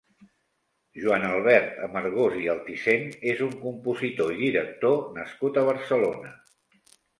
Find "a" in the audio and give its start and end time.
5.65-5.69